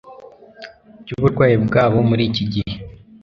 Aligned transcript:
by'uburwayi 1.03 1.55
bwabo. 1.65 1.97
muri 2.09 2.23
iki 2.29 2.43
gihe 2.53 2.73